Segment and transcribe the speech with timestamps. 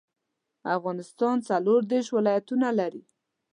[0.77, 3.03] افغانستان څلوردیرش ولايتونه لري.